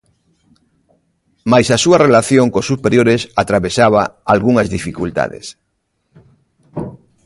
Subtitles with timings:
[1.51, 4.01] Mais a súa relación cos superiores atravesaba
[4.33, 5.45] algunhas dificultades.